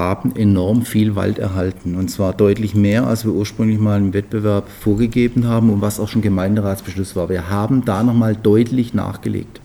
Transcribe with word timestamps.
haben 0.00 0.34
enorm 0.34 0.82
viel 0.82 1.14
Wald 1.14 1.38
erhalten. 1.38 1.94
Und 1.94 2.10
zwar 2.10 2.32
deutlich 2.32 2.74
mehr, 2.74 3.06
als 3.06 3.24
wir 3.24 3.32
ursprünglich 3.32 3.78
mal 3.78 4.00
im 4.00 4.14
Wettbewerb 4.14 4.68
vorgegeben 4.68 5.46
haben 5.46 5.70
und 5.70 5.82
was 5.82 6.00
auch 6.00 6.08
schon 6.08 6.22
Gemeinderatsbeschluss 6.22 7.14
war. 7.14 7.28
Wir 7.28 7.50
haben 7.50 7.84
da 7.84 8.02
nochmal 8.02 8.34
deutlich 8.34 8.94
nachgelegt. 8.94 9.60